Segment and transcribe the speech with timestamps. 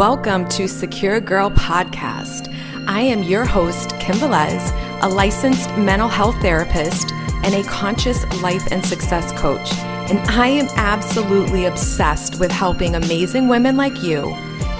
[0.00, 2.50] Welcome to Secure Girl Podcast.
[2.88, 7.12] I am your host, Kim Velez, a licensed mental health therapist
[7.44, 9.70] and a conscious life and success coach.
[10.08, 14.34] And I am absolutely obsessed with helping amazing women like you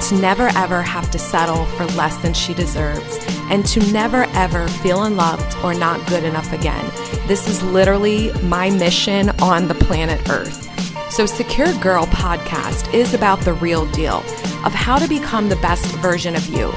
[0.09, 3.19] to never ever have to settle for less than she deserves
[3.51, 6.91] and to never ever feel unloved or not good enough again.
[7.27, 10.67] This is literally my mission on the planet Earth.
[11.13, 14.19] So, Secure Girl podcast is about the real deal
[14.67, 16.71] of how to become the best version of you.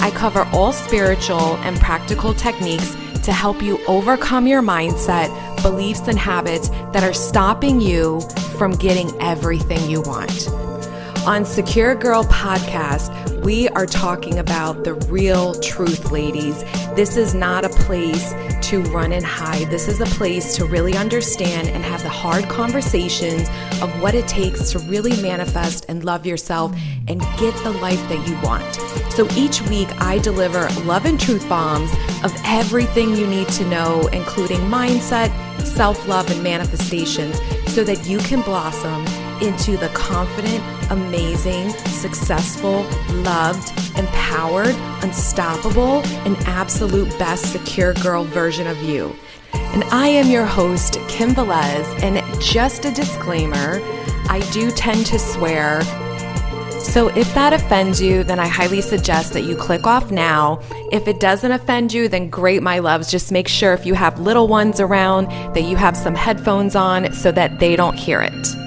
[0.00, 5.28] I cover all spiritual and practical techniques to help you overcome your mindset,
[5.60, 8.22] beliefs, and habits that are stopping you
[8.56, 10.48] from getting everything you want.
[11.26, 13.12] On Secure Girl Podcast,
[13.44, 16.62] we are talking about the real truth, ladies.
[16.94, 18.32] This is not a place
[18.66, 19.70] to run and hide.
[19.70, 23.48] This is a place to really understand and have the hard conversations
[23.80, 28.28] of what it takes to really manifest and love yourself and get the life that
[28.28, 28.64] you want.
[29.12, 31.92] So each week, I deliver love and truth bombs
[32.24, 35.30] of everything you need to know, including mindset,
[35.64, 39.06] self love, and manifestations, so that you can blossom
[39.40, 42.82] into the confident, amazing, successful,
[43.22, 49.14] loved, empowered, unstoppable, and absolute best secure girl version of you.
[49.52, 53.80] And I am your host, Kim Velez, and just a disclaimer
[54.28, 55.82] I do tend to swear.
[56.80, 60.60] So if that offends you, then I highly suggest that you click off now.
[60.92, 63.10] If it doesn't offend you, then great, my loves.
[63.10, 67.12] Just make sure if you have little ones around that you have some headphones on
[67.12, 68.65] so that they don't hear it.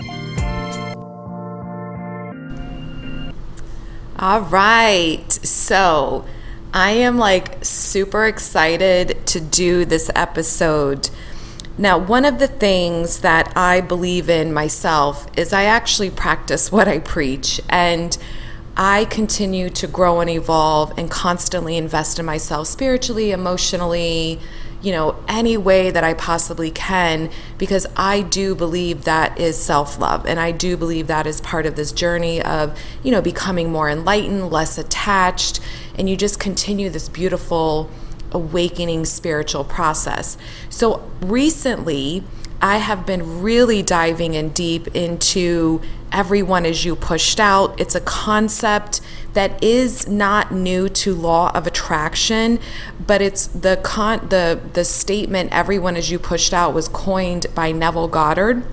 [4.21, 5.31] All right.
[5.31, 6.25] So
[6.73, 11.09] I am like super excited to do this episode.
[11.77, 16.85] Now, one of the things that I believe in myself is I actually practice what
[16.89, 17.61] I preach.
[17.69, 18.17] And
[18.75, 24.41] I continue to grow and evolve and constantly invest in myself spiritually, emotionally,
[24.81, 29.99] you know, any way that I possibly can, because I do believe that is self
[29.99, 30.25] love.
[30.25, 33.89] And I do believe that is part of this journey of, you know, becoming more
[33.89, 35.59] enlightened, less attached,
[35.97, 37.89] and you just continue this beautiful
[38.31, 40.37] awakening spiritual process.
[40.69, 42.23] So recently,
[42.61, 45.81] I have been really diving in deep into
[46.11, 47.79] everyone as you pushed out.
[47.79, 48.99] It's a concept
[49.33, 52.59] that is not new to law of attraction,
[53.05, 57.71] but it's the con the the statement everyone as you pushed out was coined by
[57.71, 58.65] Neville Goddard,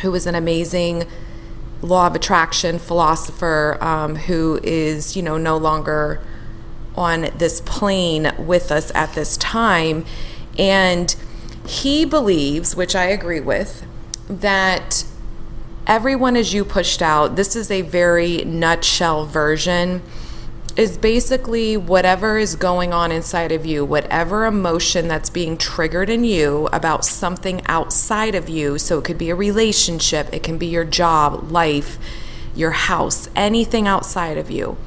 [0.00, 1.04] who is an amazing
[1.82, 6.20] law of attraction philosopher um, who is you know no longer
[6.96, 10.04] on this plane with us at this time
[10.58, 11.16] and
[11.66, 13.86] he believes which i agree with
[14.28, 15.04] that
[15.86, 20.02] everyone as you pushed out, this is a very nutshell version,
[20.76, 26.24] is basically whatever is going on inside of you, whatever emotion that's being triggered in
[26.24, 28.78] you about something outside of you.
[28.78, 31.98] So it could be a relationship, it can be your job, life,
[32.54, 34.78] your house, anything outside of you.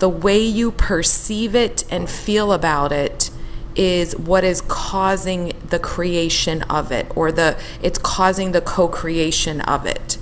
[0.00, 3.30] The way you perceive it and feel about it
[3.76, 9.86] is what is causing the creation of it or the it's causing the co-creation of
[9.86, 10.18] it.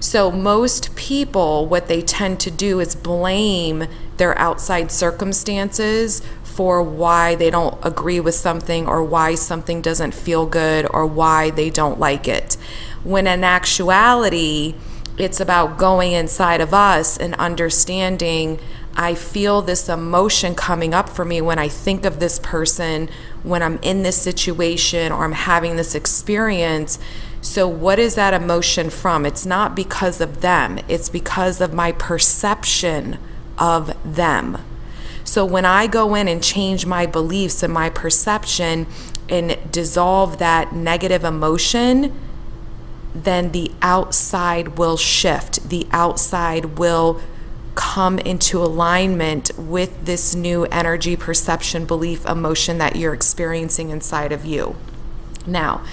[0.00, 7.34] So most people what they tend to do is blame their outside circumstances for why
[7.34, 11.98] they don't agree with something or why something doesn't feel good or why they don't
[11.98, 12.56] like it.
[13.02, 14.74] When in actuality,
[15.16, 18.58] it's about going inside of us and understanding
[18.96, 23.08] I feel this emotion coming up for me when I think of this person,
[23.42, 26.98] when I'm in this situation or I'm having this experience.
[27.40, 29.24] So, what is that emotion from?
[29.24, 33.18] It's not because of them, it's because of my perception
[33.58, 34.58] of them.
[35.24, 38.86] So, when I go in and change my beliefs and my perception
[39.28, 42.12] and dissolve that negative emotion,
[43.14, 45.68] then the outside will shift.
[45.68, 47.20] The outside will
[47.74, 54.44] come into alignment with this new energy, perception, belief, emotion that you're experiencing inside of
[54.44, 54.76] you.
[55.46, 55.84] Now,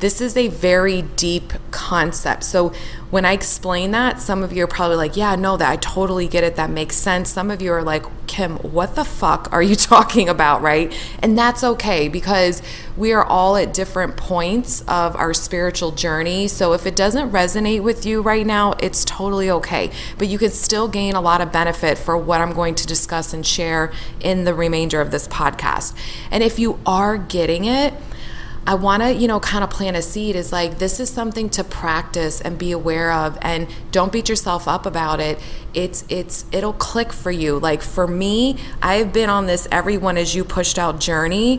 [0.00, 2.44] this is a very deep concept.
[2.44, 2.72] So
[3.10, 6.28] when I explain that, some of you are probably like, yeah, no, that I totally
[6.28, 6.56] get it.
[6.56, 7.28] That makes sense.
[7.30, 10.62] Some of you are like, Kim, what the fuck are you talking about?
[10.62, 10.96] Right.
[11.20, 12.62] And that's okay because
[12.96, 16.48] we are all at different points of our spiritual journey.
[16.48, 19.90] So if it doesn't resonate with you right now, it's totally okay.
[20.16, 23.34] But you can still gain a lot of benefit for what I'm going to discuss
[23.34, 25.94] and share in the remainder of this podcast.
[26.30, 27.92] And if you are getting it,
[28.66, 31.48] I want to, you know, kind of plant a seed is like this is something
[31.50, 35.40] to practice and be aware of and don't beat yourself up about it.
[35.74, 37.58] It's it's it'll click for you.
[37.58, 41.58] Like for me, I've been on this everyone as you pushed out journey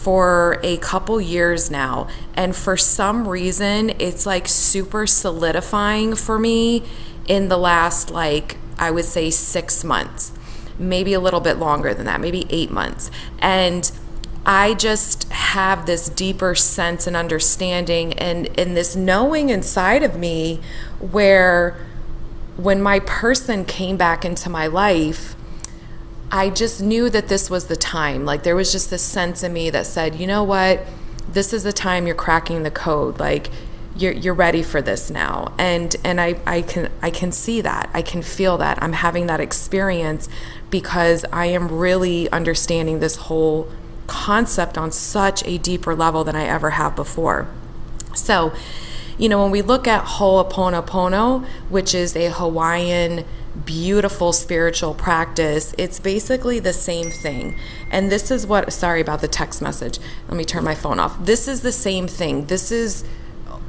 [0.00, 2.08] for a couple years now.
[2.34, 6.84] And for some reason, it's like super solidifying for me
[7.28, 10.32] in the last, like, I would say six months,
[10.78, 13.10] maybe a little bit longer than that, maybe eight months.
[13.40, 13.92] And
[14.52, 20.58] I just have this deeper sense and understanding and, and this knowing inside of me
[20.98, 21.78] where
[22.56, 25.36] when my person came back into my life,
[26.32, 28.24] I just knew that this was the time.
[28.24, 30.84] Like there was just this sense in me that said, you know what?
[31.28, 33.20] This is the time you're cracking the code.
[33.20, 33.50] Like
[33.94, 35.54] you're you're ready for this now.
[35.58, 37.88] And and I, I can I can see that.
[37.94, 38.82] I can feel that.
[38.82, 40.28] I'm having that experience
[40.70, 43.70] because I am really understanding this whole
[44.10, 47.48] concept on such a deeper level than I ever have before.
[48.14, 48.52] So,
[49.16, 53.24] you know, when we look at Ho'oponopono, which is a Hawaiian
[53.64, 57.56] beautiful spiritual practice, it's basically the same thing.
[57.90, 59.98] And this is what, sorry about the text message.
[60.28, 61.24] Let me turn my phone off.
[61.24, 62.46] This is the same thing.
[62.46, 63.04] This is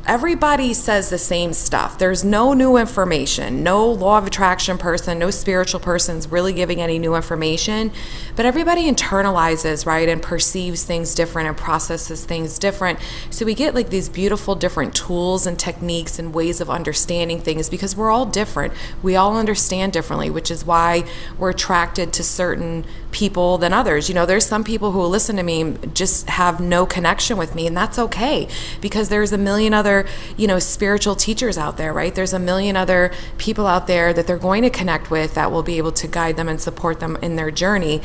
[0.07, 1.97] everybody says the same stuff.
[1.97, 3.63] There's no new information.
[3.63, 7.91] No law of attraction person, no spiritual person's really giving any new information.
[8.35, 12.99] But everybody internalizes, right, and perceives things different and processes things different.
[13.29, 17.69] So we get like these beautiful different tools and techniques and ways of understanding things
[17.69, 18.73] because we're all different.
[19.03, 21.03] We all understand differently, which is why
[21.37, 24.09] we're attracted to certain people than others.
[24.09, 27.67] You know, there's some people who listen to me just have no connection with me,
[27.67, 28.47] and that's okay
[28.79, 32.13] because there's a million other, you know, spiritual teachers out there, right?
[32.13, 35.63] There's a million other people out there that they're going to connect with that will
[35.63, 38.01] be able to guide them and support them in their journey.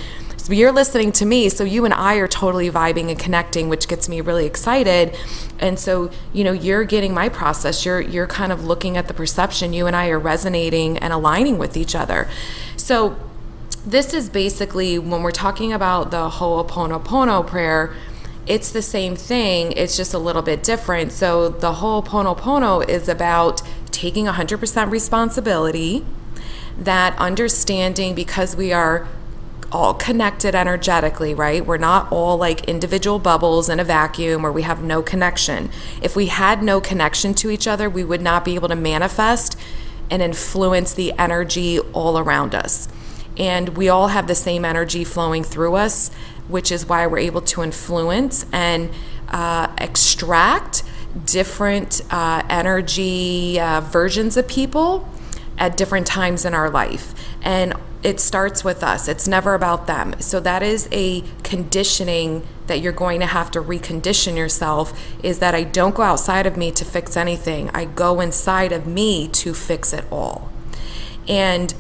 [0.47, 3.89] So you're listening to me, so you and I are totally vibing and connecting, which
[3.89, 5.19] gets me really excited.
[5.59, 7.85] And so, you know, you're getting my process.
[7.85, 9.73] You're you're kind of looking at the perception.
[9.73, 12.29] You and I are resonating and aligning with each other.
[12.77, 13.19] So
[13.87, 17.95] this is basically when we're talking about the Ho'oponopono prayer,
[18.45, 21.13] it's the same thing, it's just a little bit different.
[21.13, 23.63] So the Ho'oponopono is about
[23.93, 26.05] taking 100% responsibility,
[26.77, 29.07] that understanding because we are
[29.71, 31.65] all connected energetically, right?
[31.65, 35.71] We're not all like individual bubbles in a vacuum where we have no connection.
[36.03, 39.59] If we had no connection to each other, we would not be able to manifest
[40.11, 42.89] and influence the energy all around us
[43.39, 46.11] and we all have the same energy flowing through us,
[46.49, 48.91] which is why we're able to influence and
[49.29, 50.83] uh, extract
[51.25, 55.09] different uh, energy uh, versions of people
[55.59, 57.15] at different times in our life.
[57.43, 60.15] And it starts with us, it's never about them.
[60.21, 64.93] So, that is a conditioning that you're going to have to recondition yourself
[65.25, 68.87] is that I don't go outside of me to fix anything, I go inside of
[68.87, 70.53] me to fix it all.
[71.27, 71.75] And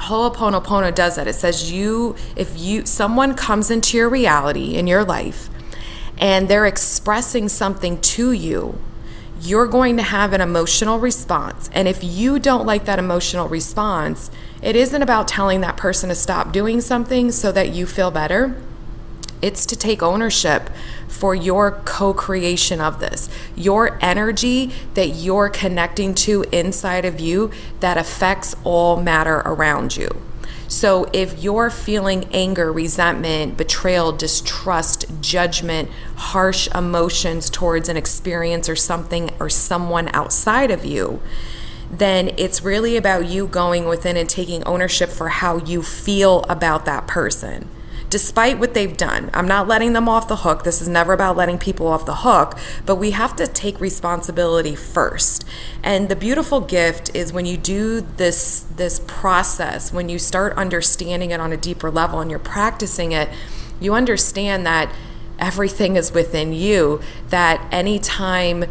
[0.00, 1.28] Ho'oponopono does that.
[1.28, 5.48] It says you if you someone comes into your reality in your life
[6.18, 8.78] and they're expressing something to you,
[9.40, 11.70] you're going to have an emotional response.
[11.72, 14.30] And if you don't like that emotional response,
[14.62, 18.60] it isn't about telling that person to stop doing something so that you feel better.
[19.40, 20.68] It's to take ownership
[21.10, 27.50] for your co creation of this, your energy that you're connecting to inside of you
[27.80, 30.08] that affects all matter around you.
[30.68, 38.76] So if you're feeling anger, resentment, betrayal, distrust, judgment, harsh emotions towards an experience or
[38.76, 41.20] something or someone outside of you,
[41.90, 46.84] then it's really about you going within and taking ownership for how you feel about
[46.84, 47.68] that person
[48.10, 49.30] despite what they've done.
[49.32, 50.64] I'm not letting them off the hook.
[50.64, 54.74] This is never about letting people off the hook, but we have to take responsibility
[54.74, 55.44] first.
[55.82, 61.30] And the beautiful gift is when you do this this process, when you start understanding
[61.30, 63.28] it on a deeper level and you're practicing it,
[63.80, 64.92] you understand that
[65.38, 68.64] everything is within you, that anytime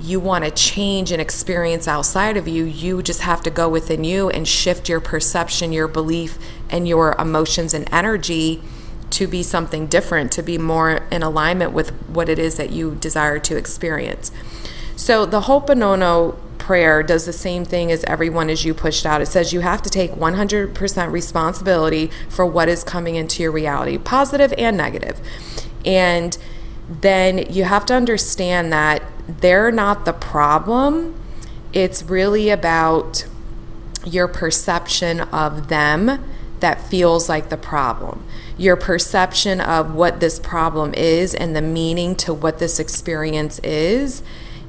[0.00, 4.02] you want to change an experience outside of you, you just have to go within
[4.02, 6.38] you and shift your perception, your belief,
[6.70, 8.62] and your emotions and energy
[9.10, 12.94] to be something different, to be more in alignment with what it is that you
[12.94, 14.30] desire to experience.
[14.96, 19.20] So the Ho'oponopono prayer does the same thing as everyone as you pushed out.
[19.20, 23.98] It says you have to take 100% responsibility for what is coming into your reality,
[23.98, 25.20] positive and negative.
[25.84, 26.36] And
[26.88, 31.20] then you have to understand that they're not the problem.
[31.72, 33.26] It's really about
[34.04, 36.22] your perception of them
[36.60, 38.24] that feels like the problem.
[38.56, 44.22] Your perception of what this problem is and the meaning to what this experience is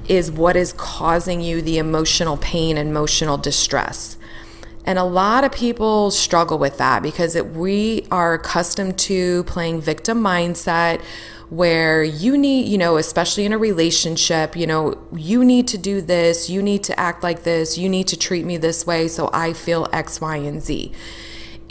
[0.08, 4.18] is what is causing you the emotional pain and emotional distress.
[4.86, 9.82] And a lot of people struggle with that because it, we are accustomed to playing
[9.82, 11.02] victim mindset
[11.50, 16.02] where you need, you know, especially in a relationship, you know, you need to do
[16.02, 19.30] this, you need to act like this, you need to treat me this way so
[19.34, 20.94] I feel X, Y, and Z.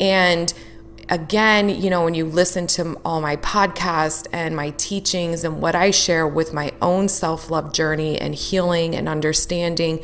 [0.00, 0.52] And
[1.11, 5.75] again, you know, when you listen to all my podcasts and my teachings and what
[5.75, 10.02] I share with my own self love journey and healing and understanding,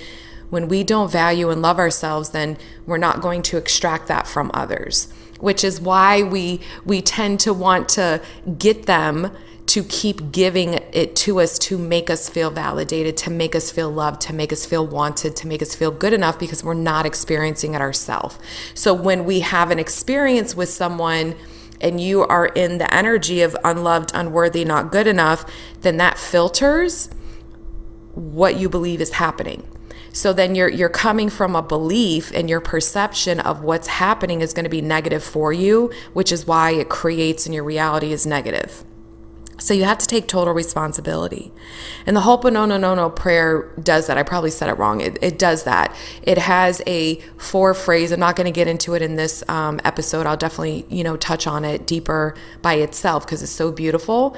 [0.50, 4.50] when we don't value and love ourselves, then we're not going to extract that from
[4.54, 8.22] others, which is why we, we tend to want to
[8.58, 9.32] get them
[9.66, 13.90] to keep giving it to us to make us feel validated, to make us feel
[13.90, 17.04] loved, to make us feel wanted, to make us feel good enough because we're not
[17.04, 18.38] experiencing it ourselves.
[18.75, 21.35] So when we have an experience with someone,
[21.80, 25.44] and you are in the energy of unloved, unworthy, not good enough,
[25.82, 27.11] then that filters
[28.14, 29.66] what you believe is happening.
[30.12, 34.54] So then you're you're coming from a belief and your perception of what's happening is
[34.54, 38.26] going to be negative for you, which is why it creates and your reality is
[38.26, 38.82] negative.
[39.58, 41.50] So you have to take total responsibility.
[42.04, 44.18] And the Ho'oponopono prayer does that.
[44.18, 45.00] I probably said it wrong.
[45.00, 45.96] It, it does that.
[46.22, 48.12] It has a four phrase.
[48.12, 50.26] I'm not going to get into it in this um, episode.
[50.26, 54.36] I'll definitely, you know, touch on it deeper by itself because it's so beautiful.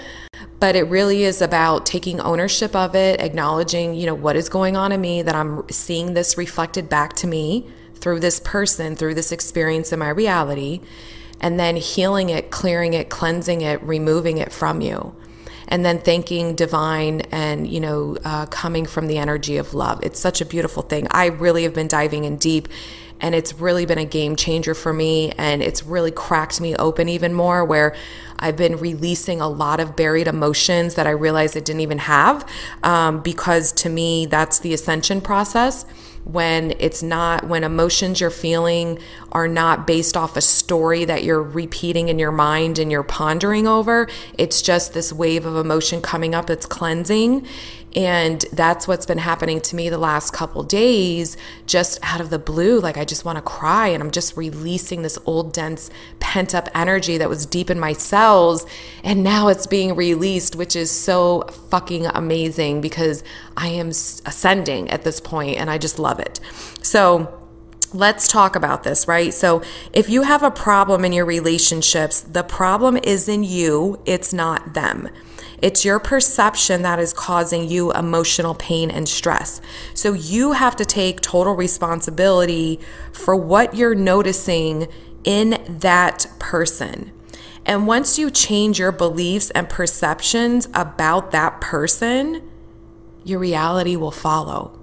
[0.60, 4.76] But it really is about taking ownership of it, acknowledging, you know, what is going
[4.76, 9.14] on in me, that I'm seeing this reflected back to me through this person, through
[9.14, 10.80] this experience in my reality
[11.40, 15.14] and then healing it, clearing it, cleansing it, removing it from you.
[15.70, 20.00] And then thanking divine and, you know, uh, coming from the energy of love.
[20.02, 21.06] It's such a beautiful thing.
[21.10, 22.68] I really have been diving in deep
[23.20, 27.08] and it's really been a game changer for me and it's really cracked me open
[27.08, 27.94] even more where
[28.38, 32.48] i've been releasing a lot of buried emotions that i realized i didn't even have
[32.82, 35.84] um, because to me that's the ascension process
[36.28, 38.98] when it's not when emotions you're feeling
[39.32, 43.66] are not based off a story that you're repeating in your mind and you're pondering
[43.66, 44.06] over
[44.36, 47.46] it's just this wave of emotion coming up it's cleansing
[47.96, 52.38] and that's what's been happening to me the last couple days, just out of the
[52.38, 52.80] blue.
[52.80, 55.90] Like, I just want to cry, and I'm just releasing this old, dense,
[56.20, 58.66] pent up energy that was deep in my cells.
[59.02, 63.24] And now it's being released, which is so fucking amazing because
[63.56, 66.40] I am ascending at this point, and I just love it.
[66.82, 67.34] So,
[67.94, 69.32] Let's talk about this, right?
[69.32, 69.62] So,
[69.94, 74.74] if you have a problem in your relationships, the problem is in you, it's not
[74.74, 75.08] them.
[75.60, 79.60] It's your perception that is causing you emotional pain and stress.
[79.94, 82.80] So you have to take total responsibility
[83.12, 84.86] for what you're noticing
[85.24, 87.12] in that person.
[87.66, 92.48] And once you change your beliefs and perceptions about that person,
[93.24, 94.78] your reality will follow.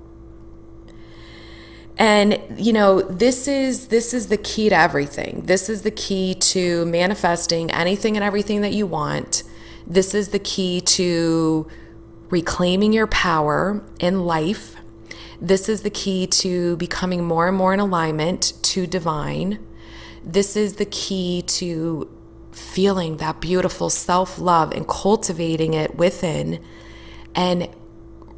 [1.97, 5.43] And you know, this is this is the key to everything.
[5.45, 9.43] This is the key to manifesting anything and everything that you want
[9.87, 11.67] this is the key to
[12.29, 14.75] reclaiming your power in life.
[15.39, 19.59] This is the key to becoming more and more in alignment to divine.
[20.23, 22.09] This is the key to
[22.51, 26.63] feeling that beautiful self love and cultivating it within
[27.35, 27.69] and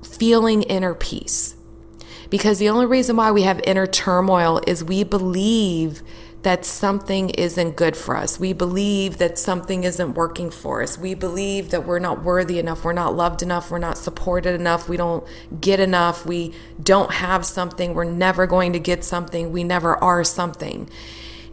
[0.04, 1.56] feeling inner peace.
[2.30, 6.01] Because the only reason why we have inner turmoil is we believe
[6.48, 8.39] that something isn't good for us.
[8.39, 10.98] We believe that something isn't working for us.
[10.98, 14.88] We believe that we're not worthy enough, we're not loved enough, we're not supported enough,
[14.88, 15.27] we don't
[15.60, 20.24] get enough, we don't have something, we're never going to get something, we never are
[20.24, 20.89] something.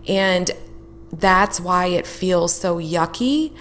[0.06, 0.52] And
[1.12, 3.52] that's why it feels so yucky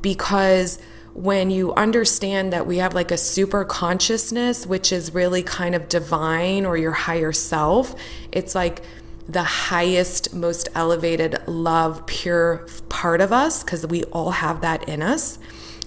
[0.00, 0.78] because
[1.12, 5.90] when you understand that we have like a super consciousness, which is really kind of
[5.90, 7.94] divine or your higher self,
[8.32, 8.82] it's like
[9.28, 15.02] the highest, most elevated, love, pure part of us, because we all have that in
[15.02, 15.38] us.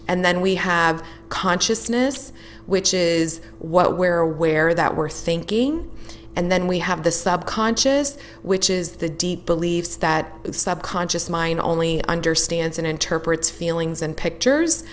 [0.08, 2.34] And then we have consciousness,
[2.66, 5.90] which is what we're aware that we're thinking.
[6.36, 12.04] And then we have the subconscious, which is the deep beliefs that subconscious mind only
[12.06, 14.84] understands and interprets feelings and pictures.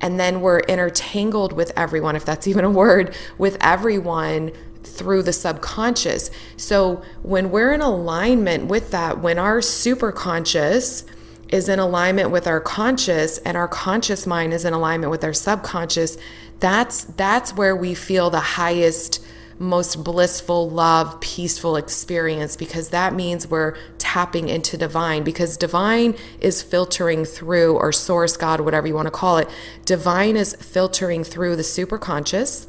[0.00, 4.52] And then we're intertangled with everyone, if that's even a word, with everyone
[4.92, 6.30] through the subconscious.
[6.56, 11.04] So when we're in alignment with that, when our superconscious
[11.48, 15.34] is in alignment with our conscious and our conscious mind is in alignment with our
[15.34, 16.16] subconscious,
[16.60, 19.24] that's that's where we feel the highest
[19.58, 26.62] most blissful, love, peaceful experience because that means we're tapping into divine because divine is
[26.62, 29.48] filtering through, or source, God, whatever you want to call it.
[29.84, 32.66] Divine is filtering through the superconscious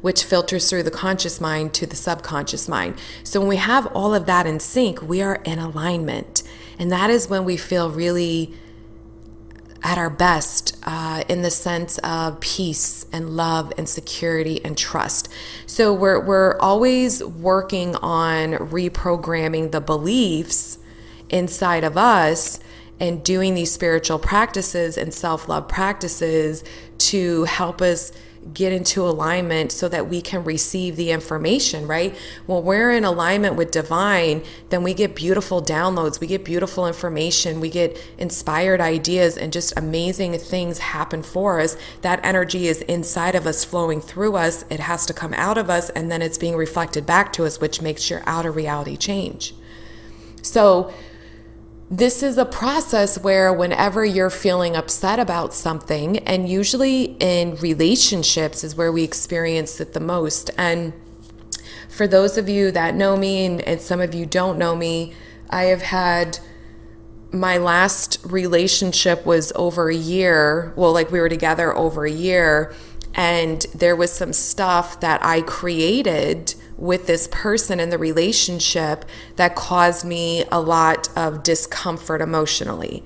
[0.00, 2.96] which filters through the conscious mind to the subconscious mind.
[3.24, 6.42] So when we have all of that in sync, we are in alignment.
[6.78, 8.54] And that is when we feel really
[9.82, 15.28] at our best uh, in the sense of peace and love and security and trust.
[15.66, 20.78] So we're, we're always working on reprogramming the beliefs
[21.30, 22.58] inside of us
[23.00, 26.64] and doing these spiritual practices and self love practices
[26.98, 28.12] to help us
[28.54, 32.16] get into alignment so that we can receive the information, right?
[32.46, 37.60] When we're in alignment with divine, then we get beautiful downloads, we get beautiful information,
[37.60, 41.76] we get inspired ideas, and just amazing things happen for us.
[42.02, 44.64] That energy is inside of us, flowing through us.
[44.70, 47.60] It has to come out of us, and then it's being reflected back to us,
[47.60, 49.54] which makes your outer reality change.
[50.42, 50.92] So,
[51.90, 58.62] this is a process where, whenever you're feeling upset about something, and usually in relationships
[58.62, 60.50] is where we experience it the most.
[60.58, 60.92] And
[61.88, 65.14] for those of you that know me, and, and some of you don't know me,
[65.48, 66.38] I have had
[67.32, 70.74] my last relationship was over a year.
[70.76, 72.74] Well, like we were together over a year,
[73.14, 79.04] and there was some stuff that I created with this person in the relationship
[79.36, 83.02] that caused me a lot of discomfort emotionally.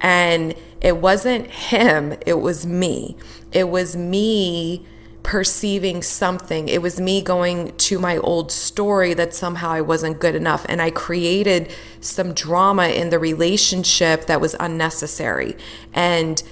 [0.00, 3.16] And it wasn't him, it was me.
[3.52, 4.84] It was me
[5.22, 6.68] perceiving something.
[6.68, 10.66] It was me going to my old story that somehow I wasn't good enough.
[10.68, 15.56] And I created some drama in the relationship that was unnecessary.
[15.94, 16.42] And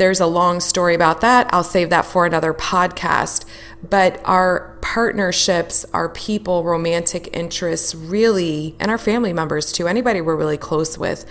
[0.00, 1.52] there's a long story about that.
[1.52, 3.44] I'll save that for another podcast.
[3.86, 10.36] But our partnerships, our people, romantic interests, really, and our family members too, anybody we're
[10.36, 11.26] really close with,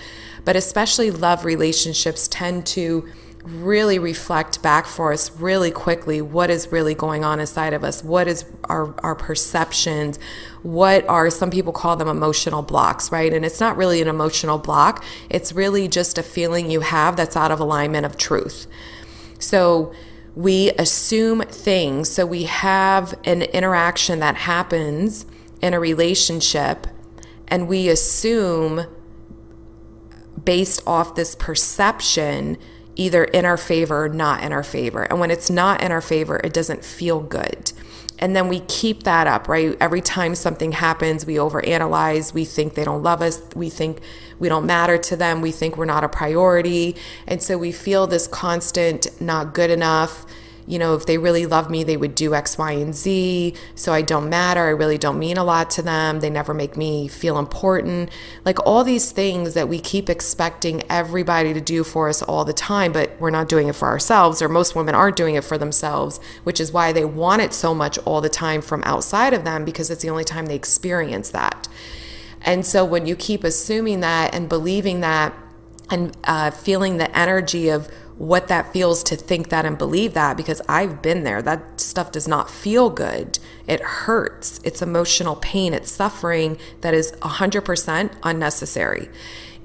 [0.45, 3.09] but especially love relationships tend to
[3.43, 8.03] really reflect back for us really quickly what is really going on inside of us.
[8.03, 10.19] What is our, our perceptions?
[10.61, 13.33] What are some people call them emotional blocks right?
[13.33, 15.03] And it's not really an emotional block.
[15.29, 18.67] It's really just a feeling you have that's out of alignment of truth.
[19.39, 19.93] So
[20.35, 22.09] we assume things.
[22.09, 25.25] So we have an interaction that happens
[25.61, 26.87] in a relationship,
[27.47, 28.85] and we assume
[30.41, 32.57] based off this perception
[32.99, 35.03] either in our favor or not in our favor.
[35.03, 37.71] And when it's not in our favor, it doesn't feel good.
[38.19, 39.77] And then we keep that up, right?
[39.79, 42.33] Every time something happens, we overanalyze.
[42.33, 43.41] We think they don't love us.
[43.55, 44.01] We think
[44.39, 45.39] we don't matter to them.
[45.39, 46.97] We think we're not a priority.
[47.25, 50.25] And so we feel this constant not good enough
[50.69, 53.55] you know, if they really love me, they would do X, Y, and Z.
[53.73, 54.61] So I don't matter.
[54.61, 56.19] I really don't mean a lot to them.
[56.19, 58.11] They never make me feel important.
[58.45, 62.53] Like all these things that we keep expecting everybody to do for us all the
[62.53, 65.57] time, but we're not doing it for ourselves, or most women aren't doing it for
[65.57, 69.43] themselves, which is why they want it so much all the time from outside of
[69.43, 71.67] them because it's the only time they experience that.
[72.43, 75.33] And so when you keep assuming that and believing that,
[75.91, 80.35] and uh, feeling the energy of what that feels to think that and believe that
[80.35, 81.41] because I've been there.
[81.41, 83.39] That stuff does not feel good.
[83.65, 84.59] It hurts.
[84.65, 85.73] It's emotional pain.
[85.73, 89.09] It's suffering that is 100% unnecessary.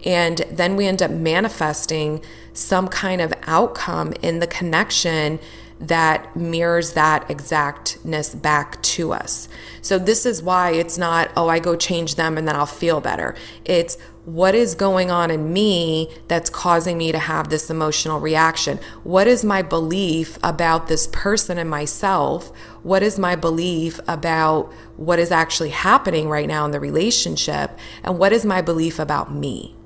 [0.04, 5.40] And then we end up manifesting some kind of outcome in the connection
[5.80, 9.48] that mirrors that exactness back to us.
[9.82, 13.00] So, this is why it's not, oh, I go change them and then I'll feel
[13.00, 13.34] better.
[13.64, 18.78] It's what is going on in me that's causing me to have this emotional reaction?
[19.02, 22.50] What is my belief about this person and myself?
[22.82, 27.78] What is my belief about what is actually happening right now in the relationship?
[28.02, 29.76] And what is my belief about me?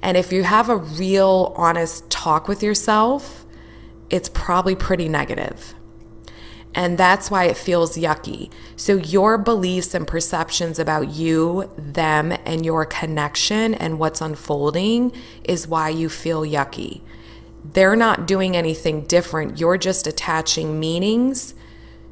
[0.00, 3.44] And if you have a real, honest talk with yourself,
[4.08, 5.75] it's probably pretty negative.
[6.76, 8.50] And that's why it feels yucky.
[8.76, 15.10] So, your beliefs and perceptions about you, them, and your connection and what's unfolding
[15.42, 17.00] is why you feel yucky.
[17.64, 19.58] They're not doing anything different.
[19.58, 21.54] You're just attaching meanings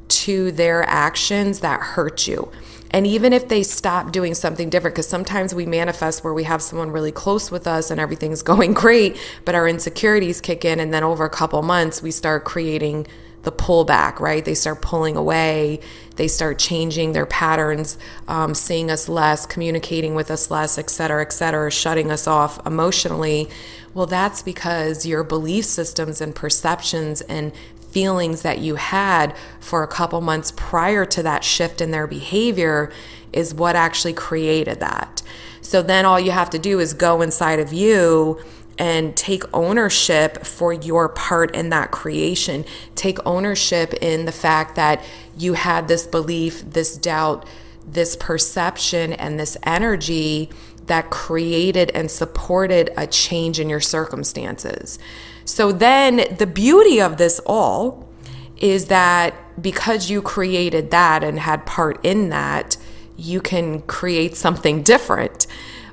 [0.08, 2.50] to their actions that hurt you.
[2.90, 6.62] And even if they stop doing something different, because sometimes we manifest where we have
[6.62, 10.80] someone really close with us and everything's going great, but our insecurities kick in.
[10.80, 13.06] And then over a couple months, we start creating
[13.44, 14.44] the pullback, right?
[14.44, 15.80] They start pulling away.
[16.16, 21.22] They start changing their patterns, um, seeing us less, communicating with us less, et cetera,
[21.22, 23.48] et cetera, shutting us off emotionally.
[23.94, 27.52] Well, that's because your belief systems and perceptions and
[27.90, 32.92] feelings that you had for a couple months prior to that shift in their behavior
[33.32, 35.22] is what actually created that.
[35.60, 38.40] So then all you have to do is go inside of you
[38.78, 42.64] and take ownership for your part in that creation.
[42.94, 45.04] Take ownership in the fact that
[45.36, 47.46] you had this belief, this doubt,
[47.86, 50.50] this perception, and this energy
[50.86, 54.98] that created and supported a change in your circumstances.
[55.44, 58.08] So then the beauty of this all
[58.56, 62.76] is that because you created that and had part in that,
[63.16, 65.46] you can create something different.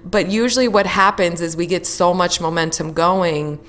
[0.04, 3.60] But usually, what happens is we get so much momentum going,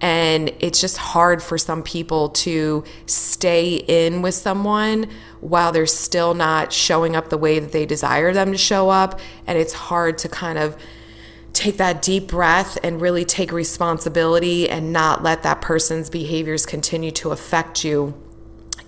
[0.00, 5.08] and it's just hard for some people to stay in with someone
[5.40, 9.18] while they're still not showing up the way that they desire them to show up.
[9.46, 10.76] And it's hard to kind of
[11.52, 17.10] take that deep breath and really take responsibility and not let that person's behaviors continue
[17.10, 18.14] to affect you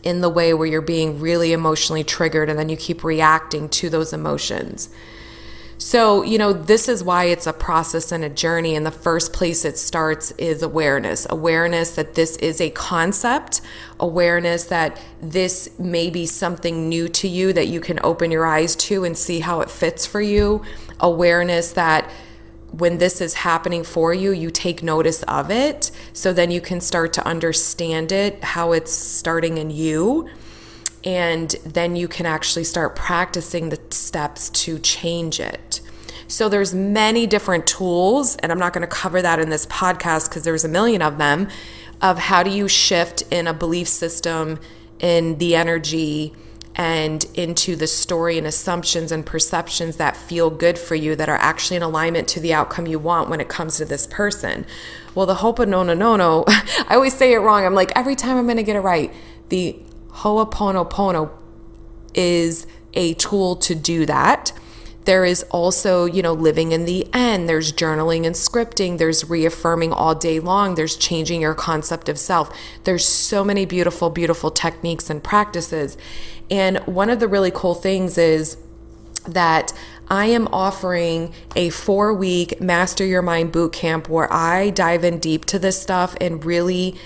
[0.05, 3.91] in the way where you're being really emotionally triggered and then you keep reacting to
[3.91, 4.89] those emotions.
[5.81, 8.77] So, you know, this is why it's a process and a journey.
[8.77, 13.63] And the first place it starts is awareness awareness that this is a concept,
[13.99, 18.77] awareness that this may be something new to you that you can open your eyes
[18.77, 20.63] to and see how it fits for you,
[21.01, 22.11] awareness that
[22.73, 25.91] when this is happening for you, you take notice of it.
[26.13, 30.29] So then you can start to understand it, how it's starting in you.
[31.05, 35.81] And then you can actually start practicing the steps to change it.
[36.29, 40.29] So there's many different tools, and I'm not going to cover that in this podcast
[40.29, 41.49] because there's a million of them,
[42.01, 44.61] of how do you shift in a belief system,
[45.01, 46.33] in the energy,
[46.77, 51.37] and into the story and assumptions and perceptions that feel good for you that are
[51.37, 54.65] actually in alignment to the outcome you want when it comes to this person.
[55.15, 56.45] Well, the hope of no, no, no, no.
[56.49, 57.67] I always say it wrong.
[57.67, 59.13] I'm like, every time I'm going to get it right.
[59.49, 61.31] The Ho'oponopono
[62.15, 64.53] is a tool to do that.
[65.05, 67.49] There is also, you know, living in the end.
[67.49, 68.99] There's journaling and scripting.
[68.99, 70.75] There's reaffirming all day long.
[70.75, 72.55] There's changing your concept of self.
[72.85, 75.97] There's so many beautiful, beautiful techniques and practices.
[76.51, 78.59] And one of the really cool things is
[79.27, 79.73] that
[80.09, 85.19] I am offering a four week Master Your Mind boot camp where I dive in
[85.19, 86.97] deep to this stuff and really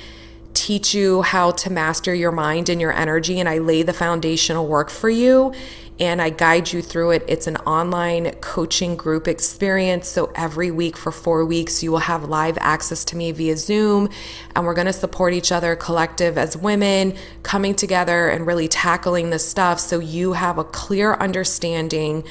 [0.64, 3.38] teach you how to master your mind and your energy.
[3.38, 5.53] And I lay the foundational work for you
[6.00, 7.22] and I guide you through it.
[7.29, 10.09] It's an online coaching group experience.
[10.09, 14.09] So every week for four weeks, you will have live access to me via Zoom,
[14.57, 19.31] and we're going to support each other, collective as women, coming together and really tackling
[19.31, 22.24] this stuff so you have a clear understanding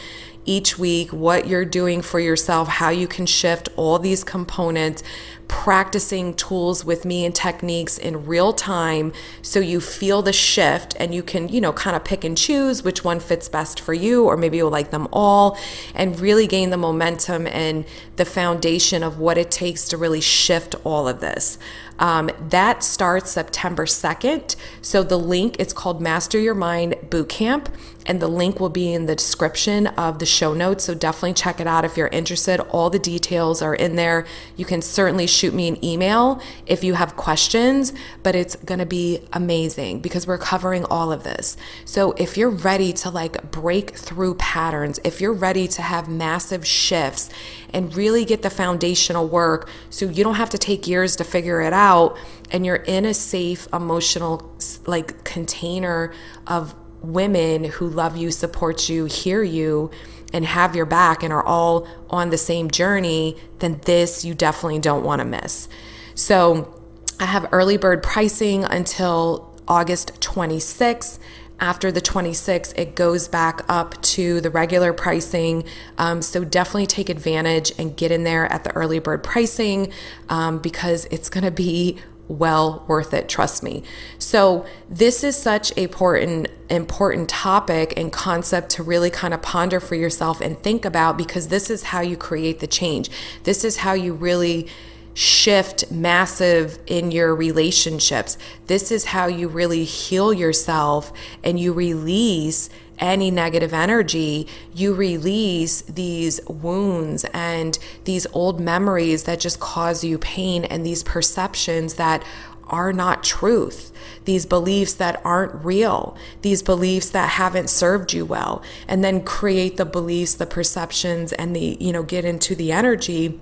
[0.45, 5.03] each week what you're doing for yourself, how you can shift all these components
[5.47, 11.13] practicing tools with me and techniques in real time so you feel the shift and
[11.13, 14.25] you can, you know, kind of pick and choose which one fits best for you,
[14.25, 15.57] or maybe you'll like them all
[15.95, 20.75] and really gain the momentum and the foundation of what it takes to really shift
[20.83, 21.57] all of this.
[21.99, 24.55] Um, that starts September 2nd.
[24.81, 27.67] So the link, it's called Master Your Mind Bootcamp
[28.05, 30.83] and the link will be in the description of the show notes.
[30.85, 32.59] So definitely check it out if you're interested.
[32.59, 34.25] All the details are in there.
[34.55, 39.19] You can certainly shoot me an email if you have questions, but it's to be
[39.31, 41.55] amazing because we're covering all of this.
[41.85, 46.65] So if you're ready to like break through patterns, if you're ready to have massive
[46.65, 47.29] shifts
[47.71, 51.61] and really get the foundational work so you don't have to take years to figure
[51.61, 52.17] it out
[52.51, 54.51] and you're in a safe emotional
[54.85, 56.13] like container
[56.45, 59.91] of women who love you, support you, hear you,
[60.31, 64.79] and have your back and are all on the same journey, then this you definitely
[64.79, 65.69] don't want to miss.
[66.15, 66.81] So
[67.19, 71.19] I have early bird pricing until August 26th.
[71.59, 75.63] After the 26th, it goes back up to the regular pricing.
[75.97, 79.93] Um, so definitely take advantage and get in there at the early bird pricing
[80.27, 83.83] um, because it's going to be well worth it trust me.
[84.17, 89.79] So this is such a important important topic and concept to really kind of ponder
[89.79, 93.11] for yourself and think about because this is how you create the change.
[93.43, 94.67] This is how you really
[95.13, 98.37] shift massive in your relationships.
[98.67, 101.11] This is how you really heal yourself
[101.43, 109.39] and you release any negative energy, you release these wounds and these old memories that
[109.39, 112.23] just cause you pain and these perceptions that
[112.67, 113.91] are not truth,
[114.25, 119.75] these beliefs that aren't real, these beliefs that haven't served you well, and then create
[119.77, 123.39] the beliefs, the perceptions, and the, you know, get into the energy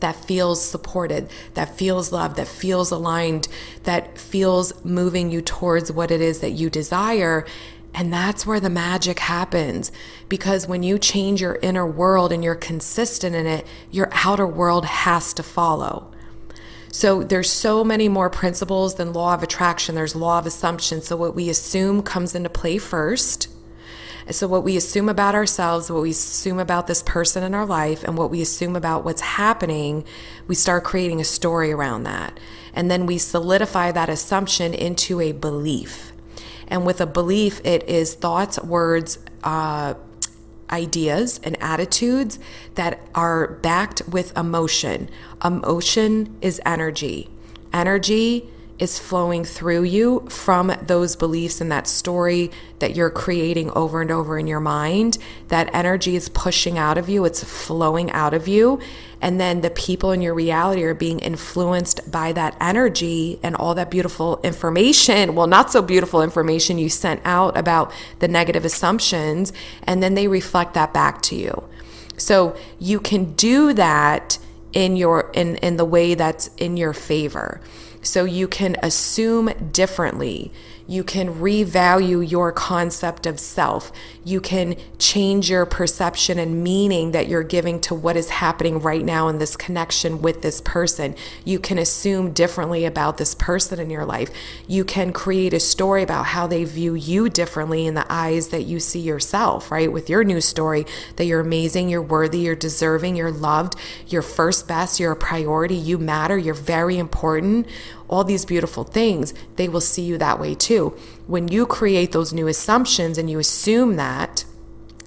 [0.00, 3.48] that feels supported, that feels loved, that feels aligned,
[3.84, 7.44] that feels moving you towards what it is that you desire.
[7.94, 9.90] And that's where the magic happens.
[10.28, 14.84] Because when you change your inner world and you're consistent in it, your outer world
[14.84, 16.12] has to follow.
[16.90, 19.94] So there's so many more principles than law of attraction.
[19.94, 21.02] There's law of assumption.
[21.02, 23.48] So what we assume comes into play first.
[24.30, 28.04] So, what we assume about ourselves, what we assume about this person in our life,
[28.04, 30.04] and what we assume about what's happening,
[30.46, 32.38] we start creating a story around that.
[32.74, 36.12] And then we solidify that assumption into a belief.
[36.66, 39.94] And with a belief, it is thoughts, words, uh,
[40.70, 42.38] ideas, and attitudes
[42.74, 45.08] that are backed with emotion.
[45.42, 47.30] Emotion is energy.
[47.72, 54.00] Energy is flowing through you from those beliefs and that story that you're creating over
[54.00, 55.18] and over in your mind.
[55.48, 58.80] That energy is pushing out of you, it's flowing out of you.
[59.20, 63.74] And then the people in your reality are being influenced by that energy and all
[63.74, 65.34] that beautiful information.
[65.34, 69.52] Well, not so beautiful information you sent out about the negative assumptions.
[69.82, 71.68] And then they reflect that back to you.
[72.16, 74.38] So you can do that
[74.72, 77.60] in your in in the way that's in your favor
[78.08, 80.50] so you can assume differently.
[80.86, 83.92] You can revalue your concept of self.
[84.24, 89.04] You can change your perception and meaning that you're giving to what is happening right
[89.04, 91.14] now in this connection with this person.
[91.44, 94.30] You can assume differently about this person in your life.
[94.66, 98.62] You can create a story about how they view you differently in the eyes that
[98.62, 99.92] you see yourself, right?
[99.92, 103.74] With your new story that you're amazing, you're worthy, you're deserving, you're loved,
[104.06, 107.66] you're first best, you're a priority, you matter, you're very important
[108.08, 110.96] all these beautiful things, they will see you that way too.
[111.26, 114.44] When you create those new assumptions and you assume that,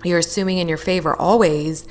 [0.04, 1.88] you're assuming in your favor always,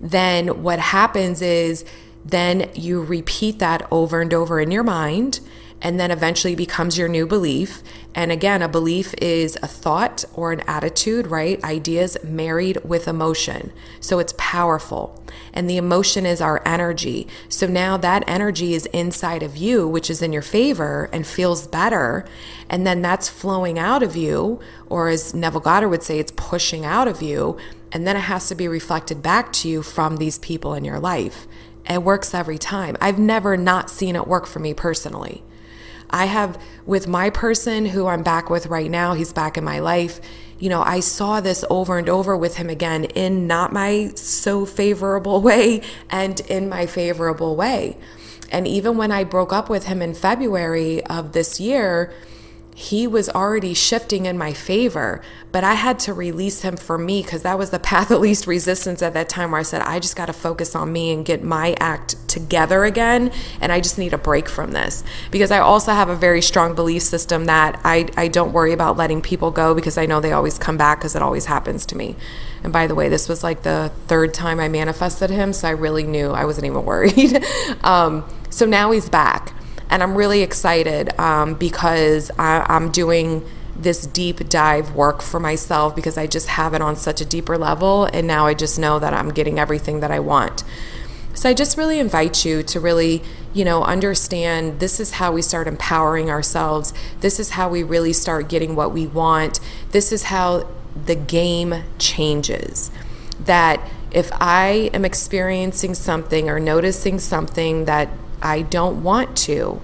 [0.00, 1.84] then what happens is
[2.24, 5.40] then you repeat that over and over in your mind
[5.84, 7.82] and then eventually becomes your new belief.
[8.14, 11.62] And again, a belief is a thought or an attitude, right?
[11.62, 13.70] Ideas married with emotion.
[14.00, 15.22] So it's powerful.
[15.52, 17.28] And the emotion is our energy.
[17.50, 21.66] So now that energy is inside of you, which is in your favor and feels
[21.66, 22.24] better.
[22.70, 26.86] And then that's flowing out of you, or as Neville Goddard would say, it's pushing
[26.86, 27.58] out of you.
[27.92, 30.98] And then it has to be reflected back to you from these people in your
[30.98, 31.46] life.
[31.88, 32.96] It works every time.
[33.02, 35.44] I've never not seen it work for me personally.
[36.10, 39.80] I have with my person who I'm back with right now, he's back in my
[39.80, 40.20] life.
[40.58, 44.64] You know, I saw this over and over with him again in not my so
[44.64, 47.96] favorable way and in my favorable way.
[48.50, 52.12] And even when I broke up with him in February of this year,
[52.76, 57.22] he was already shifting in my favor, but I had to release him for me
[57.22, 60.00] because that was the path of least resistance at that time where I said, I
[60.00, 63.30] just got to focus on me and get my act together again.
[63.60, 66.74] And I just need a break from this because I also have a very strong
[66.74, 70.32] belief system that I, I don't worry about letting people go because I know they
[70.32, 72.16] always come back because it always happens to me.
[72.64, 75.72] And by the way, this was like the third time I manifested him, so I
[75.72, 77.44] really knew I wasn't even worried.
[77.84, 79.52] um, so now he's back
[79.90, 83.44] and I'm really excited um, because I, I'm doing
[83.76, 87.58] this deep dive work for myself because I just have it on such a deeper
[87.58, 88.04] level.
[88.06, 90.62] And now I just know that I'm getting everything that I want.
[91.34, 95.42] So I just really invite you to really, you know, understand this is how we
[95.42, 96.94] start empowering ourselves.
[97.20, 99.58] This is how we really start getting what we want.
[99.90, 100.68] This is how
[101.04, 102.92] the game changes.
[103.44, 103.80] That
[104.12, 108.08] if I am experiencing something or noticing something that
[108.44, 109.80] I don't want to,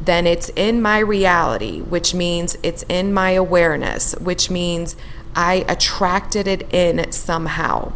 [0.00, 4.96] then it's in my reality, which means it's in my awareness, which means
[5.34, 7.92] I attracted it in somehow.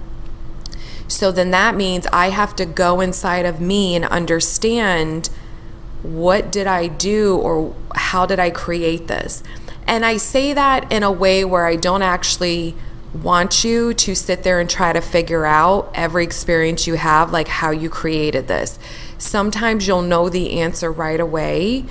[1.08, 5.28] So then that means I have to go inside of me and understand
[6.02, 9.42] what did I do or how did I create this?
[9.86, 12.76] And I say that in a way where I don't actually
[13.12, 17.48] want you to sit there and try to figure out every experience you have, like
[17.48, 18.78] how you created this.
[19.20, 21.84] Sometimes you'll know the answer right away.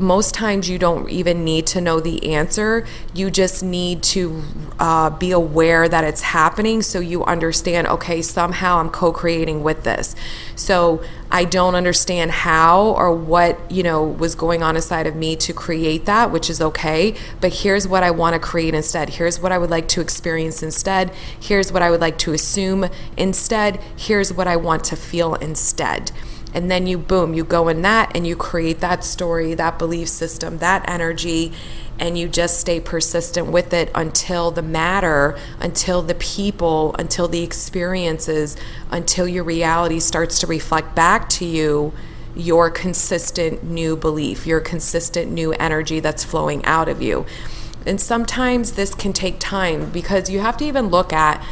[0.00, 2.86] Most times you don't even need to know the answer.
[3.12, 4.44] You just need to
[4.78, 9.82] uh, be aware that it's happening so you understand, okay, somehow I'm co creating with
[9.82, 10.14] this.
[10.54, 15.34] So I don't understand how or what, you know, was going on inside of me
[15.34, 17.16] to create that, which is okay.
[17.40, 19.10] But here's what I want to create instead.
[19.10, 21.10] Here's what I would like to experience instead.
[21.40, 22.86] Here's what I would like to assume
[23.16, 23.80] instead.
[23.96, 26.12] Here's what I want to feel instead
[26.54, 30.08] And then you, boom, you go in that and you create that story, that belief
[30.08, 31.52] system, that energy,
[31.98, 37.42] and you just stay persistent with it until the matter, until the people, until the
[37.42, 38.56] experiences,
[38.90, 41.92] until your reality starts to reflect back to you
[42.36, 47.26] your consistent new belief, your consistent new energy that's flowing out of you.
[47.86, 51.44] And sometimes this can take time because you have to even look at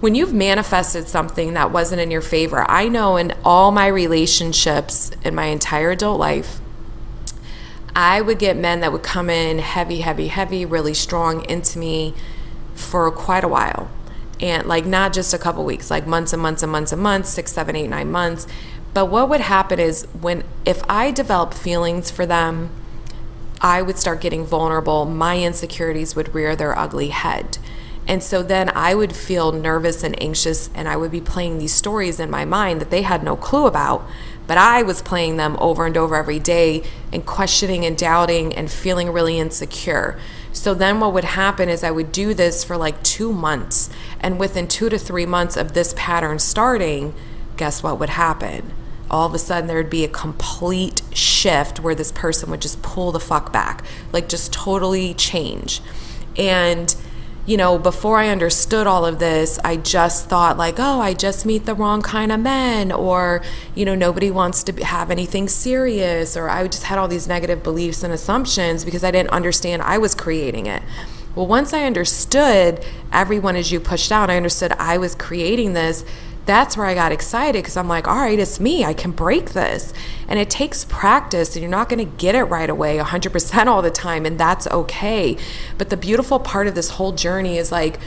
[0.00, 2.68] when you've manifested something that wasn't in your favor.
[2.70, 6.60] I know in all my relationships in my entire adult life,
[7.94, 12.14] I would get men that would come in heavy, heavy, heavy, really strong into me
[12.74, 13.90] for quite a while.
[14.40, 17.28] And like not just a couple weeks, like months and months and months and months,
[17.28, 18.46] six, seven, eight, nine months.
[18.94, 22.70] But what would happen is when if I developed feelings for them,
[23.60, 25.04] I would start getting vulnerable.
[25.04, 27.58] My insecurities would rear their ugly head.
[28.10, 31.72] And so then I would feel nervous and anxious, and I would be playing these
[31.72, 34.04] stories in my mind that they had no clue about.
[34.48, 38.68] But I was playing them over and over every day and questioning and doubting and
[38.68, 40.18] feeling really insecure.
[40.52, 43.90] So then what would happen is I would do this for like two months.
[44.18, 47.14] And within two to three months of this pattern starting,
[47.56, 48.72] guess what would happen?
[49.12, 52.80] all of a sudden there would be a complete shift where this person would just
[52.80, 55.80] pull the fuck back, like just totally change.
[56.36, 56.94] And
[57.46, 61.46] you know, before I understood all of this, I just thought, like, oh, I just
[61.46, 63.42] meet the wrong kind of men, or,
[63.74, 67.62] you know, nobody wants to have anything serious, or I just had all these negative
[67.62, 70.82] beliefs and assumptions because I didn't understand I was creating it.
[71.34, 76.04] Well, once I understood everyone is you pushed out, I understood I was creating this
[76.50, 78.84] that's where I got excited because I'm like, all right, it's me.
[78.84, 79.94] I can break this.
[80.26, 83.82] And it takes practice, and you're not going to get it right away 100% all
[83.82, 85.36] the time, and that's okay.
[85.78, 88.00] But the beautiful part of this whole journey is like,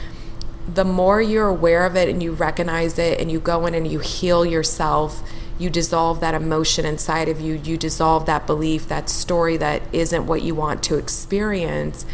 [0.68, 3.86] the more you're aware of it and you recognize it and you go in and
[3.86, 5.26] you heal yourself,
[5.58, 10.26] you dissolve that emotion inside of you, you dissolve that belief, that story that isn't
[10.26, 12.04] what you want to experience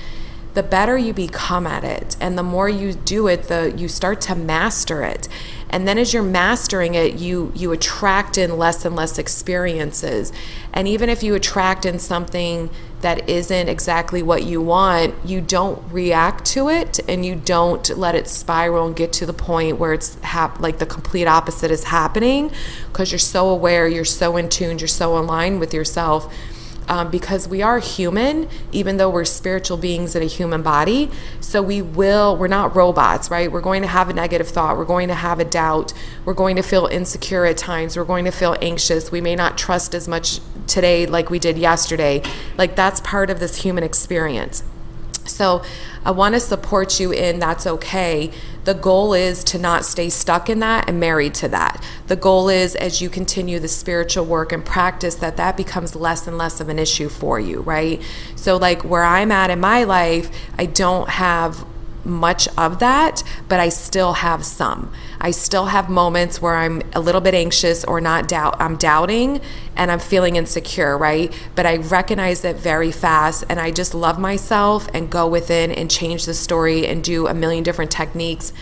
[0.54, 4.20] the better you become at it and the more you do it the you start
[4.20, 5.28] to master it.
[5.72, 10.32] And then as you're mastering it you you attract in less and less experiences.
[10.72, 15.80] And even if you attract in something that isn't exactly what you want you don't
[15.92, 19.92] react to it and you don't let it spiral and get to the point where
[19.92, 22.50] it's hap- like the complete opposite is happening
[22.88, 26.32] because you're so aware you're so in tune you're so aligned with yourself
[26.90, 31.08] um, because we are human, even though we're spiritual beings in a human body.
[31.40, 33.50] So we will, we're not robots, right?
[33.50, 34.76] We're going to have a negative thought.
[34.76, 35.92] We're going to have a doubt.
[36.24, 37.96] We're going to feel insecure at times.
[37.96, 39.12] We're going to feel anxious.
[39.12, 42.24] We may not trust as much today like we did yesterday.
[42.58, 44.64] Like that's part of this human experience.
[45.24, 45.62] So
[46.04, 48.30] I want to support you in that's okay.
[48.64, 51.82] The goal is to not stay stuck in that and married to that.
[52.08, 56.26] The goal is as you continue the spiritual work and practice that that becomes less
[56.26, 58.02] and less of an issue for you, right?
[58.36, 61.64] So like where I'm at in my life, I don't have
[62.04, 64.92] much of that, but I still have some.
[65.20, 69.40] I still have moments where I'm a little bit anxious or not doubt I'm doubting
[69.76, 71.32] and I'm feeling insecure, right?
[71.54, 75.90] But I recognize it very fast and I just love myself and go within and
[75.90, 78.52] change the story and do a million different techniques.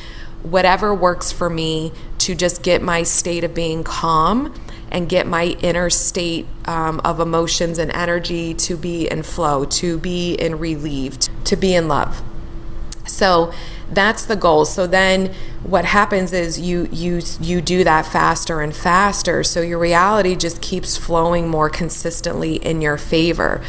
[0.43, 4.55] Whatever works for me to just get my state of being calm
[4.91, 9.99] and get my inner state um, of emotions and energy to be in flow, to
[9.99, 12.23] be in relieved, to be in love.
[13.09, 13.53] So
[13.91, 14.65] that's the goal.
[14.65, 19.43] So then what happens is you you you do that faster and faster.
[19.43, 23.61] So your reality just keeps flowing more consistently in your favor.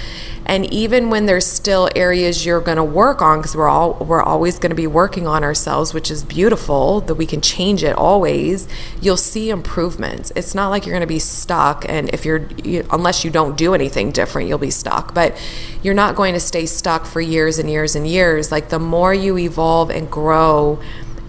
[0.46, 4.22] And even when there's still areas you're going to work on because we're all we're
[4.22, 7.96] always going to be working on ourselves, which is beautiful that we can change it
[7.96, 8.68] always,
[9.02, 10.32] you'll see improvements.
[10.36, 13.58] It's not like you're going to be stuck and if you're you, unless you don't
[13.58, 15.16] do anything different, you'll be stuck.
[15.16, 15.36] But
[15.82, 18.52] you're not going to stay stuck for years and years and years.
[18.52, 20.80] Like the more you evolve and grow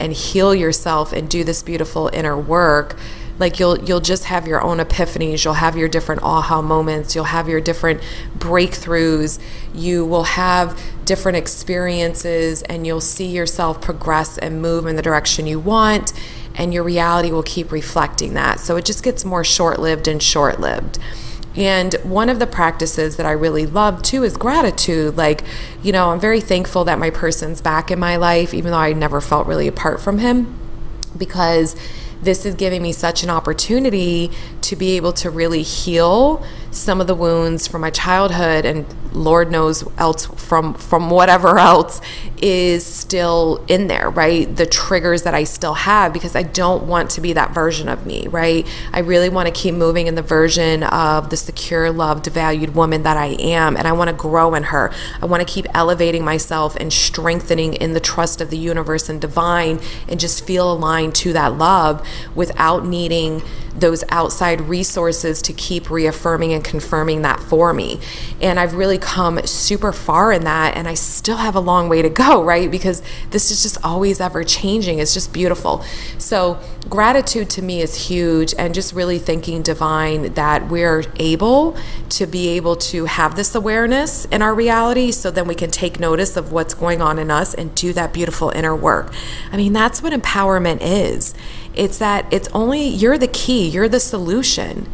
[0.01, 2.97] and heal yourself and do this beautiful inner work,
[3.39, 5.45] like you'll you'll just have your own epiphanies.
[5.45, 7.15] You'll have your different aha moments.
[7.15, 8.01] You'll have your different
[8.37, 9.39] breakthroughs.
[9.75, 15.47] You will have different experiences and you'll see yourself progress and move in the direction
[15.47, 16.13] you want
[16.55, 18.61] and your reality will keep reflecting that.
[18.61, 20.99] So it just gets more short-lived and short-lived
[21.57, 25.17] and one of the practices that I really love too is gratitude.
[25.17, 25.43] Like,
[25.83, 28.93] you know, I'm very thankful that my person's back in my life, even though I
[28.93, 30.59] never felt really apart from him,
[31.17, 31.75] because
[32.23, 34.31] this is giving me such an opportunity
[34.71, 39.51] to be able to really heal some of the wounds from my childhood and lord
[39.51, 42.01] knows else from from whatever else
[42.41, 44.55] is still in there right?
[44.55, 48.07] The triggers that i still have because i don't want to be that version of
[48.07, 48.65] me right?
[48.93, 53.03] I really want to keep moving in the version of the secure loved valued woman
[53.03, 54.93] that i am and i want to grow in her.
[55.21, 59.21] I want to keep elevating myself and strengthening in the trust of the universe and
[59.21, 62.07] divine and just feel aligned to that love
[62.37, 63.43] without needing
[63.81, 68.01] those outside resources to keep reaffirming and confirming that for me.
[68.41, 72.03] And I've really come super far in that, and I still have a long way
[72.03, 72.71] to go, right?
[72.71, 74.99] Because this is just always ever changing.
[74.99, 75.85] It's just beautiful.
[76.19, 76.59] So,
[76.89, 81.77] gratitude to me is huge, and just really thanking divine that we're able
[82.11, 86.01] to be able to have this awareness in our reality so then we can take
[86.01, 89.13] notice of what's going on in us and do that beautiful inner work.
[89.53, 91.35] I mean, that's what empowerment is.
[91.75, 94.89] It's that it's only you're the key, you're the solution.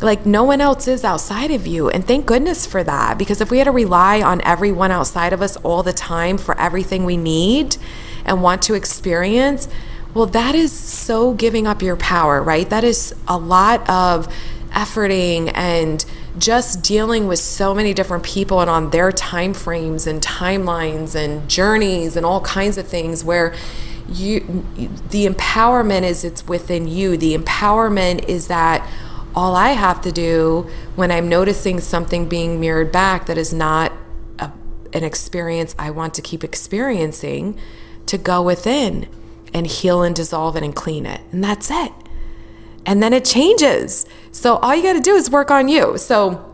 [0.00, 1.88] Like no one else is outside of you.
[1.88, 3.18] And thank goodness for that.
[3.18, 6.56] Because if we had to rely on everyone outside of us all the time for
[6.58, 7.76] everything we need
[8.24, 9.68] and want to experience,
[10.14, 12.68] well, that is so giving up your power, right?
[12.68, 14.32] That is a lot of
[14.70, 16.04] efforting and
[16.38, 21.48] just dealing with so many different people and on their time frames and timelines and
[21.48, 23.54] journeys and all kinds of things where
[24.08, 24.40] you
[25.10, 28.88] the empowerment is it's within you the empowerment is that
[29.34, 33.92] all i have to do when i'm noticing something being mirrored back that is not
[34.38, 34.50] a,
[34.92, 37.58] an experience i want to keep experiencing
[38.06, 39.06] to go within
[39.52, 41.92] and heal and dissolve it and clean it and that's it
[42.86, 46.44] and then it changes so all you got to do is work on you so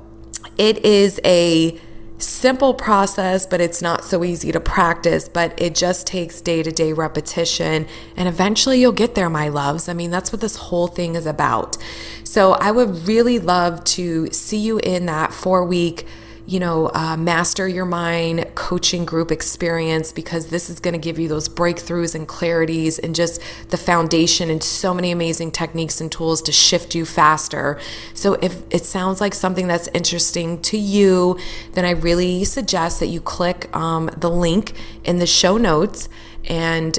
[0.57, 1.79] it is a
[2.19, 5.29] simple process, but it's not so easy to practice.
[5.29, 7.87] But it just takes day to day repetition.
[8.17, 9.89] And eventually you'll get there, my loves.
[9.89, 11.77] I mean, that's what this whole thing is about.
[12.23, 16.07] So I would really love to see you in that four week
[16.47, 21.19] you know, uh, master your mind coaching group experience because this is going to give
[21.19, 23.41] you those breakthroughs and clarities and just
[23.71, 27.81] the foundation and so many amazing techniques and tools to shift you faster.
[28.13, 31.39] So, if it sounds like something that's interesting to you,
[31.73, 36.09] then I really suggest that you click um, the link in the show notes
[36.45, 36.99] and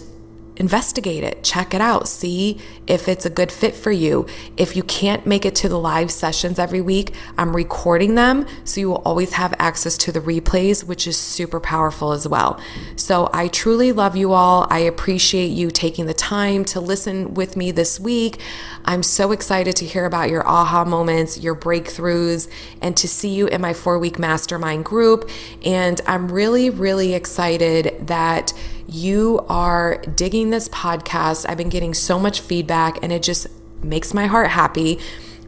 [0.57, 4.25] investigate it, check it out, see if it's a good fit for you.
[4.57, 8.79] If you can't make it to the live sessions every week, I'm recording them so
[8.79, 12.59] you will always have access to the replays, which is super powerful as well.
[12.95, 14.67] So I truly love you all.
[14.69, 18.39] I appreciate you taking the time to listen with me this week.
[18.85, 22.49] I'm so excited to hear about your aha moments, your breakthroughs,
[22.81, 25.29] and to see you in my four week mastermind group.
[25.65, 28.53] And I'm really, really excited that
[28.87, 31.45] you are digging this podcast.
[31.49, 33.47] I've been getting so much feedback, and it just
[33.83, 34.99] makes my heart happy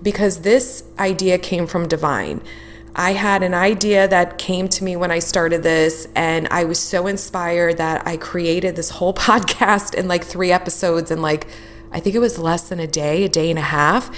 [0.02, 2.42] because this idea came from Divine.
[2.96, 6.80] I had an idea that came to me when I started this, and I was
[6.80, 11.48] so inspired that I created this whole podcast in like three episodes and like
[11.92, 14.12] I think it was less than a day, a day and a half.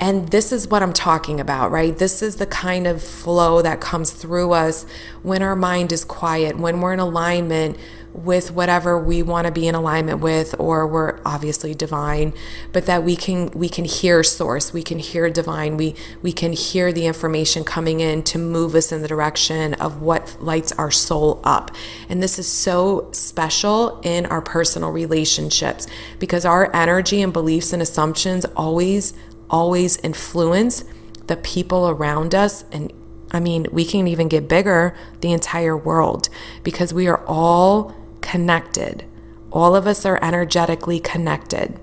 [0.00, 1.96] And this is what I'm talking about, right?
[1.96, 4.86] This is the kind of flow that comes through us
[5.22, 7.76] when our mind is quiet, when we're in alignment
[8.24, 12.32] with whatever we want to be in alignment with or we're obviously divine
[12.72, 16.52] but that we can we can hear source we can hear divine we we can
[16.52, 20.90] hear the information coming in to move us in the direction of what lights our
[20.90, 21.70] soul up.
[22.08, 25.86] And this is so special in our personal relationships
[26.18, 29.14] because our energy and beliefs and assumptions always
[29.50, 30.84] always influence
[31.26, 32.64] the people around us.
[32.70, 32.92] And
[33.30, 36.28] I mean, we can even get bigger, the entire world,
[36.62, 39.04] because we are all connected.
[39.50, 41.78] All of us are energetically connected,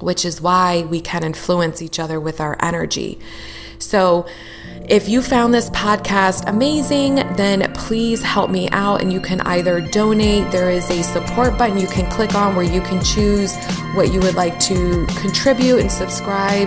[0.00, 3.18] which is why we can influence each other with our energy.
[3.78, 4.26] So,
[4.90, 9.80] if you found this podcast amazing, then please help me out and you can either
[9.80, 10.50] donate.
[10.50, 13.54] There is a support button you can click on where you can choose
[13.94, 16.66] what you would like to contribute and subscribe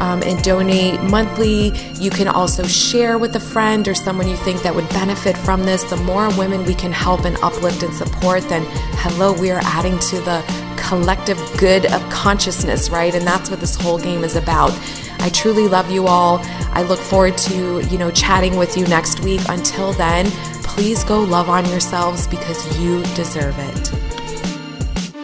[0.00, 1.76] um, and donate monthly.
[1.94, 5.64] You can also share with a friend or someone you think that would benefit from
[5.64, 5.82] this.
[5.82, 8.64] The more women we can help and uplift and support, then
[8.98, 13.14] hello, we are adding to the collective good of consciousness, right?
[13.14, 14.72] And that's what this whole game is about.
[15.20, 16.40] I truly love you all.
[16.72, 19.40] I look forward to, you know, chatting with you next week.
[19.48, 20.26] Until then,
[20.62, 24.13] please go love on yourselves because you deserve it.